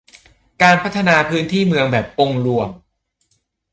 [0.61, 2.69] การพัฒนาพื้นที่เมืองแบบองค์รวม